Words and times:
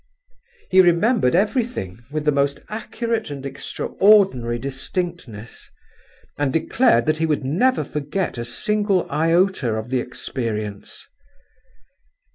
He 0.71 0.81
remembered 0.81 1.35
everything 1.35 1.99
with 2.09 2.25
the 2.25 2.31
most 2.31 2.59
accurate 2.69 3.29
and 3.29 3.45
extraordinary 3.45 4.57
distinctness, 4.57 5.69
and 6.39 6.51
declared 6.51 7.05
that 7.05 7.19
he 7.19 7.27
would 7.27 7.43
never 7.43 7.83
forget 7.83 8.39
a 8.39 8.45
single 8.45 9.05
iota 9.11 9.75
of 9.75 9.91
the 9.91 9.99
experience. 9.99 11.05